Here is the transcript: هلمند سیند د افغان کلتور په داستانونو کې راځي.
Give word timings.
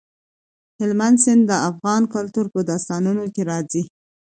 هلمند 0.79 1.17
سیند 1.23 1.43
د 1.47 1.51
افغان 1.69 2.01
کلتور 2.13 2.45
په 2.53 2.59
داستانونو 2.69 3.23
کې 3.33 3.41
راځي. 3.51 3.83